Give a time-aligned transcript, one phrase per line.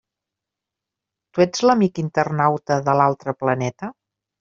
[1.31, 3.97] Tu ets l'amic internauta de l'altre planeta?